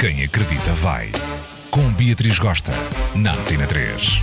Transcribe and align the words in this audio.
Quem 0.00 0.24
acredita 0.24 0.72
vai. 0.72 1.12
Com 1.70 1.92
Beatriz 1.92 2.38
Gosta, 2.38 2.72
na 3.14 3.34
Antena 3.34 3.66
3. 3.66 4.22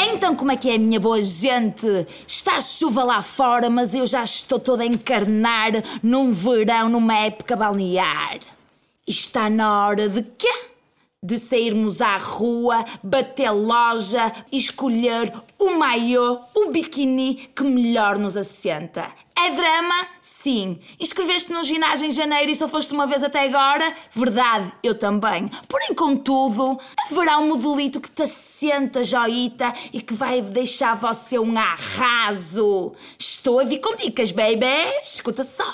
Então, 0.00 0.36
como 0.36 0.52
é 0.52 0.56
que 0.56 0.70
é, 0.70 0.78
minha 0.78 1.00
boa 1.00 1.20
gente? 1.20 1.88
Está 2.24 2.60
chuva 2.60 3.02
lá 3.02 3.20
fora, 3.20 3.68
mas 3.68 3.94
eu 3.94 4.06
já 4.06 4.22
estou 4.22 4.60
toda 4.60 4.84
a 4.84 4.86
encarnar 4.86 5.72
num 6.04 6.30
verão, 6.30 6.88
numa 6.88 7.16
época 7.16 7.56
balnear. 7.56 8.38
Está 9.04 9.50
na 9.50 9.84
hora 9.84 10.08
de 10.08 10.22
quê? 10.22 10.71
De 11.24 11.38
sairmos 11.38 12.00
à 12.00 12.16
rua, 12.16 12.84
bater 13.00 13.50
loja 13.52 14.32
e 14.50 14.56
escolher 14.56 15.32
o 15.56 15.78
maiô, 15.78 16.40
o 16.52 16.70
biquíni 16.70 17.48
que 17.54 17.62
melhor 17.62 18.18
nos 18.18 18.36
assenta. 18.36 19.06
É 19.36 19.50
drama? 19.50 19.94
Sim. 20.20 20.80
Inscreveste 20.98 21.52
no 21.52 21.62
ginásio 21.62 22.08
em 22.08 22.10
janeiro 22.10 22.50
e 22.50 22.56
só 22.56 22.66
foste 22.66 22.92
uma 22.92 23.06
vez 23.06 23.22
até 23.22 23.44
agora? 23.44 23.94
Verdade, 24.10 24.72
eu 24.82 24.98
também. 24.98 25.48
Porém, 25.68 25.94
contudo, 25.94 26.76
haverá 27.06 27.38
um 27.38 27.56
modelito 27.56 28.00
que 28.00 28.10
te 28.10 28.22
assenta, 28.22 29.04
joita, 29.04 29.72
e 29.92 30.02
que 30.02 30.14
vai 30.14 30.40
deixar 30.42 30.96
você 30.96 31.38
um 31.38 31.56
arraso. 31.56 32.94
Estou 33.16 33.60
a 33.60 33.64
vir 33.64 33.78
com 33.78 33.94
dicas, 33.94 34.32
baby. 34.32 34.66
Escuta 35.02 35.44
só. 35.44 35.72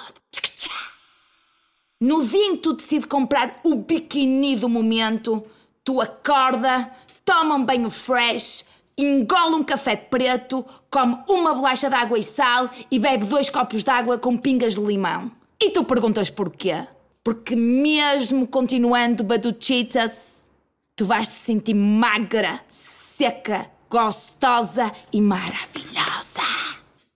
No 2.00 2.24
dia 2.24 2.46
em 2.46 2.56
que 2.56 2.62
tu 2.62 2.74
decides 2.74 3.06
comprar 3.06 3.56
o 3.64 3.74
biquíni 3.74 4.54
do 4.54 4.68
momento, 4.68 5.44
tu 5.82 6.00
acorda, 6.00 6.92
toma 7.24 7.56
um 7.56 7.64
banho 7.64 7.90
fresh, 7.90 8.66
engole 8.96 9.56
um 9.56 9.64
café 9.64 9.96
preto, 9.96 10.64
come 10.88 11.18
uma 11.28 11.52
bolacha 11.52 11.88
de 11.88 11.96
água 11.96 12.16
e 12.16 12.22
sal 12.22 12.70
e 12.88 13.00
bebe 13.00 13.24
dois 13.24 13.50
copos 13.50 13.82
de 13.82 13.90
água 13.90 14.16
com 14.16 14.36
pingas 14.36 14.74
de 14.74 14.80
limão. 14.80 15.28
E 15.60 15.70
tu 15.70 15.82
perguntas 15.82 16.30
porquê? 16.30 16.86
Porque 17.24 17.56
mesmo 17.56 18.46
continuando 18.46 19.24
baduchitas, 19.24 20.48
tu 20.94 21.04
vais 21.04 21.26
te 21.26 21.34
sentir 21.34 21.74
magra, 21.74 22.60
seca, 22.68 23.68
gostosa 23.90 24.92
e 25.12 25.20
maravilhosa. 25.20 26.42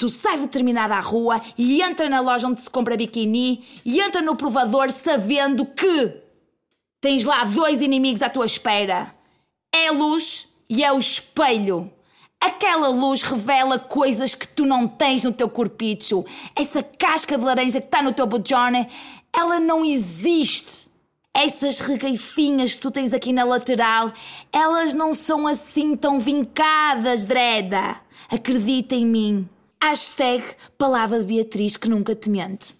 Tu 0.02 0.08
sai 0.08 0.36
determinada 0.36 0.96
à 0.96 0.98
rua 0.98 1.40
e 1.56 1.80
entra 1.80 2.08
na 2.08 2.18
loja 2.18 2.48
onde 2.48 2.60
se 2.60 2.68
compra 2.68 2.96
biquíni 2.96 3.64
e 3.84 4.00
entra 4.00 4.20
no 4.20 4.34
provador 4.34 4.90
sabendo 4.90 5.64
que 5.64 6.16
tens 7.00 7.24
lá 7.24 7.44
dois 7.44 7.80
inimigos 7.80 8.20
à 8.20 8.28
tua 8.28 8.44
espera. 8.44 9.14
É 9.72 9.86
a 9.86 9.92
luz 9.92 10.48
e 10.68 10.82
é 10.82 10.92
o 10.92 10.98
espelho. 10.98 11.88
Aquela 12.40 12.88
luz 12.88 13.22
revela 13.22 13.78
coisas 13.78 14.34
que 14.34 14.48
tu 14.48 14.66
não 14.66 14.88
tens 14.88 15.22
no 15.22 15.30
teu 15.30 15.48
corpicho. 15.48 16.24
Essa 16.56 16.82
casca 16.82 17.38
de 17.38 17.44
laranja 17.44 17.80
que 17.80 17.86
está 17.86 18.02
no 18.02 18.12
teu 18.12 18.26
bojone, 18.26 18.88
ela 19.32 19.60
não 19.60 19.84
existe. 19.84 20.90
Essas 21.32 21.78
regueifinhas 21.78 22.74
que 22.74 22.80
tu 22.80 22.90
tens 22.90 23.14
aqui 23.14 23.32
na 23.32 23.44
lateral, 23.44 24.12
elas 24.50 24.94
não 24.94 25.14
são 25.14 25.46
assim 25.46 25.94
tão 25.94 26.18
vincadas, 26.18 27.24
Dreda. 27.24 28.00
Acredita 28.28 28.96
em 28.96 29.06
mim. 29.06 29.48
Hashtag 29.84 30.44
palavra 30.78 31.18
de 31.18 31.24
Beatriz 31.24 31.76
que 31.76 31.88
nunca 31.88 32.14
te 32.14 32.30
mente. 32.30 32.76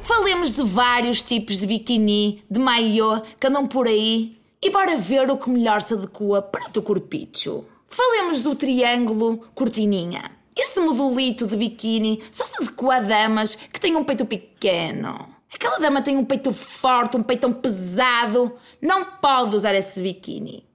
Falemos 0.00 0.50
de 0.50 0.62
vários 0.64 1.22
tipos 1.22 1.60
de 1.60 1.66
biquíni, 1.68 2.42
de 2.50 2.58
maiô 2.58 3.20
que 3.38 3.46
andam 3.46 3.68
por 3.68 3.86
aí 3.86 4.36
e 4.60 4.68
bora 4.68 4.96
ver 4.96 5.30
o 5.30 5.36
que 5.36 5.48
melhor 5.48 5.80
se 5.80 5.94
adequa 5.94 6.42
para 6.42 6.66
o 6.66 6.70
teu 6.70 6.82
corpicho. 6.82 7.64
Falemos 7.86 8.42
do 8.42 8.56
triângulo 8.56 9.38
cortininha. 9.54 10.28
Esse 10.56 10.80
modelito 10.80 11.46
de 11.46 11.56
biquíni 11.56 12.20
só 12.32 12.44
se 12.44 12.60
adequa 12.60 12.96
a 12.96 13.00
damas 13.00 13.54
que 13.54 13.78
têm 13.78 13.94
um 13.94 14.02
peito 14.02 14.26
pequeno. 14.26 15.28
Aquela 15.54 15.78
dama 15.78 16.02
tem 16.02 16.16
um 16.16 16.24
peito 16.24 16.52
forte, 16.52 17.16
um 17.16 17.22
peitão 17.22 17.52
pesado. 17.52 18.52
Não 18.82 19.04
pode 19.04 19.54
usar 19.54 19.72
esse 19.72 20.02
biquíni. 20.02 20.66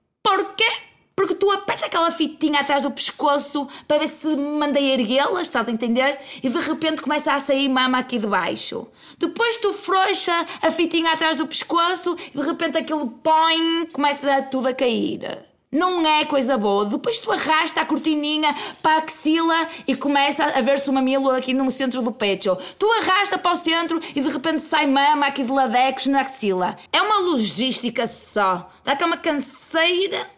Tu 1.42 1.50
aperta 1.50 1.86
aquela 1.86 2.12
fitinha 2.12 2.60
atrás 2.60 2.84
do 2.84 2.90
pescoço 2.92 3.66
para 3.88 3.98
ver 3.98 4.06
se 4.06 4.36
mandei 4.36 4.92
erguê-la, 4.92 5.42
estás 5.42 5.68
a 5.68 5.72
entender? 5.72 6.16
E 6.40 6.48
de 6.48 6.60
repente 6.60 7.02
começa 7.02 7.32
a 7.32 7.40
sair 7.40 7.68
mama 7.68 7.98
aqui 7.98 8.16
de 8.16 8.28
baixo. 8.28 8.86
Depois 9.18 9.56
tu 9.56 9.72
frouxa 9.72 10.32
a 10.62 10.70
fitinha 10.70 11.12
atrás 11.12 11.36
do 11.36 11.44
pescoço 11.44 12.16
e 12.32 12.38
de 12.38 12.46
repente 12.46 12.78
aquele 12.78 13.06
põe, 13.24 13.86
começa 13.92 14.36
a 14.36 14.42
tudo 14.42 14.68
a 14.68 14.72
cair. 14.72 15.40
Não 15.72 16.06
é 16.06 16.24
coisa 16.26 16.56
boa. 16.56 16.84
Depois 16.84 17.18
tu 17.18 17.32
arrasta 17.32 17.80
a 17.80 17.84
cortininha 17.84 18.54
para 18.80 18.92
a 18.92 18.98
axila 18.98 19.68
e 19.88 19.96
começa 19.96 20.44
a 20.44 20.60
ver-se 20.60 20.88
o 20.88 20.92
mamilo 20.92 21.28
aqui 21.32 21.52
no 21.52 21.68
centro 21.72 22.02
do 22.02 22.12
pecho. 22.12 22.56
Tu 22.78 22.86
arrasta 23.00 23.36
para 23.36 23.50
o 23.50 23.56
centro 23.56 24.00
e 24.14 24.20
de 24.20 24.28
repente 24.28 24.60
sai 24.60 24.86
mama 24.86 25.26
aqui 25.26 25.42
de 25.42 25.50
ladecos 25.50 26.06
na 26.06 26.20
axila. 26.20 26.76
É 26.92 27.02
uma 27.02 27.18
logística 27.18 28.06
só. 28.06 28.70
Dá 28.84 28.94
cá 28.94 29.06
uma 29.06 29.16
canseira. 29.16 30.30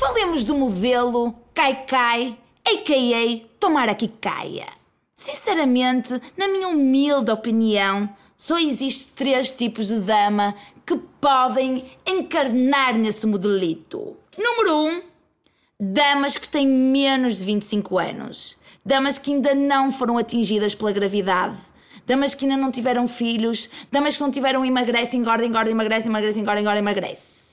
Falemos 0.00 0.44
do 0.44 0.54
modelo 0.54 1.34
Kai 1.52 1.84
Kai, 1.84 2.38
a.k.a. 2.66 3.46
Tomara 3.60 3.94
que 3.94 4.08
caia. 4.08 4.66
Sinceramente, 5.14 6.18
na 6.38 6.48
minha 6.48 6.68
humilde 6.68 7.30
opinião, 7.30 8.08
só 8.34 8.58
existem 8.58 9.12
três 9.14 9.50
tipos 9.50 9.88
de 9.88 10.00
dama 10.00 10.54
que 10.86 10.96
podem 11.20 11.84
encarnar 12.06 12.96
nesse 12.96 13.26
modelito. 13.26 14.16
Número 14.38 14.74
1. 14.74 14.88
Um, 14.88 15.02
damas 15.78 16.38
que 16.38 16.48
têm 16.48 16.66
menos 16.66 17.36
de 17.36 17.44
25 17.44 17.98
anos. 17.98 18.56
Damas 18.82 19.18
que 19.18 19.30
ainda 19.30 19.54
não 19.54 19.92
foram 19.92 20.16
atingidas 20.16 20.74
pela 20.74 20.92
gravidade. 20.92 21.58
Damas 22.06 22.34
que 22.34 22.46
ainda 22.46 22.56
não 22.56 22.70
tiveram 22.70 23.06
filhos. 23.06 23.68
Damas 23.92 24.16
que 24.16 24.22
não 24.22 24.30
tiveram 24.30 24.64
emagrece, 24.64 25.18
engorda, 25.18 25.44
engorda, 25.44 25.70
emagrece, 25.70 26.08
emagrece, 26.08 26.40
engorda, 26.40 26.60
engorda, 26.62 26.78
emagrece. 26.78 27.49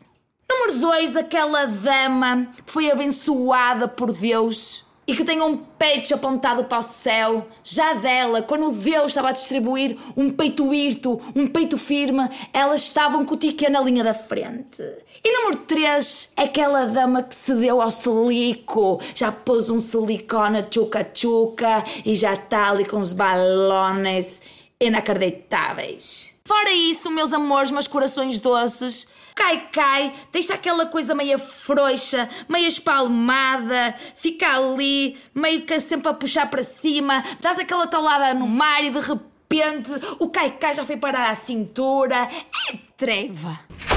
2, 0.78 1.16
aquela 1.16 1.66
dama 1.66 2.48
que 2.66 2.72
foi 2.72 2.92
abençoada 2.92 3.88
por 3.88 4.12
Deus 4.12 4.88
e 5.08 5.16
que 5.16 5.24
tem 5.24 5.42
um 5.42 5.56
peito 5.56 6.14
apontado 6.14 6.66
para 6.66 6.80
o 6.80 6.84
céu. 6.84 7.48
Já 7.64 7.94
dela, 7.94 8.42
quando 8.42 8.74
Deus 8.74 9.08
estava 9.08 9.30
a 9.30 9.32
distribuir 9.32 9.98
um 10.18 10.30
peito 10.30 10.74
hirto, 10.74 11.22
um 11.34 11.48
peito 11.48 11.78
firme, 11.78 12.30
elas 12.52 12.82
estavam 12.82 13.24
com 13.24 13.36
o 13.36 13.38
tiquê 13.38 13.70
na 13.70 13.80
linha 13.80 14.04
da 14.04 14.14
frente. 14.14 14.84
E 15.24 15.34
número 15.34 15.60
3, 15.60 16.34
aquela 16.36 16.86
dama 16.88 17.24
que 17.24 17.34
se 17.34 17.54
deu 17.56 17.82
ao 17.82 17.90
silico, 17.90 19.00
já 19.16 19.32
pôs 19.32 19.70
um 19.70 19.80
silicone 19.80 20.66
chuca-chuca 20.70 21.84
e 22.06 22.14
já 22.14 22.34
está 22.34 22.72
ali 22.72 22.84
com 22.84 23.00
os 23.00 23.14
balões 23.14 24.42
inacreditáveis. 24.80 26.36
Fora 26.44 26.72
isso, 26.72 27.10
meus 27.12 27.34
amores, 27.34 27.72
meus 27.72 27.88
corações 27.88 28.40
doces, 28.40 29.08
cai, 29.38 29.68
cai, 29.72 30.14
deixa 30.32 30.56
aquela 30.56 30.88
coisa 30.88 31.14
meia 31.14 31.38
frouxa, 31.38 32.28
meia 32.50 32.68
espalmada, 32.68 33.94
fica 34.16 34.58
ali, 34.58 35.16
meio 35.34 35.62
que 35.62 35.80
sempre 35.80 36.10
a 36.10 36.14
puxar 36.14 36.50
para 36.50 36.64
cima, 36.64 37.24
dás 37.40 37.60
aquela 37.60 37.86
talada 37.86 38.34
no 38.34 38.48
mar 38.48 38.84
e 38.84 38.90
de 38.90 39.00
repente 39.00 39.92
o 40.20 40.28
cai, 40.28 40.50
cai 40.50 40.74
já 40.74 40.84
foi 40.84 40.98
parar 40.98 41.30
à 41.30 41.36
cintura. 41.36 42.28
É 42.74 42.78
treva! 42.98 43.97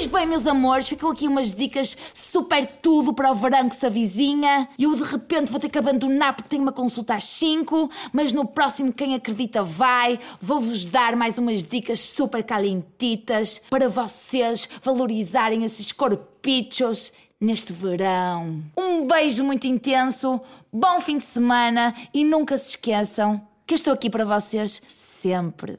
Pois 0.00 0.10
bem, 0.10 0.26
meus 0.26 0.46
amores, 0.46 0.88
ficam 0.88 1.10
aqui 1.10 1.28
umas 1.28 1.52
dicas 1.52 1.94
super 2.14 2.66
tudo 2.66 3.12
para 3.12 3.30
o 3.30 3.34
verão 3.34 3.68
que 3.68 3.76
se 3.76 3.84
avizinha. 3.84 4.66
Eu 4.78 4.94
de 4.94 5.02
repente 5.02 5.50
vou 5.50 5.60
ter 5.60 5.68
que 5.68 5.76
abandonar 5.76 6.34
porque 6.34 6.48
tenho 6.48 6.62
uma 6.62 6.72
consulta 6.72 7.12
às 7.12 7.24
5, 7.24 7.90
mas 8.10 8.32
no 8.32 8.46
próximo 8.46 8.94
Quem 8.94 9.14
Acredita 9.14 9.62
Vai, 9.62 10.18
vou-vos 10.40 10.86
dar 10.86 11.14
mais 11.16 11.36
umas 11.36 11.62
dicas 11.62 12.00
super 12.00 12.42
calentitas 12.42 13.60
para 13.68 13.90
vocês 13.90 14.70
valorizarem 14.82 15.64
esses 15.64 15.92
corpichos 15.92 17.12
neste 17.38 17.70
verão. 17.70 18.62
Um 18.78 19.06
beijo 19.06 19.44
muito 19.44 19.66
intenso, 19.66 20.40
bom 20.72 20.98
fim 20.98 21.18
de 21.18 21.26
semana 21.26 21.94
e 22.14 22.24
nunca 22.24 22.56
se 22.56 22.70
esqueçam 22.70 23.46
que 23.66 23.74
estou 23.74 23.92
aqui 23.92 24.08
para 24.08 24.24
vocês 24.24 24.82
sempre. 24.96 25.78